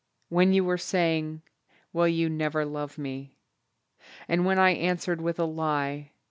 [0.29, 1.43] When you were saying,
[1.93, 3.37] "Will you never love me?"
[4.27, 6.13] And when I answered with a lie.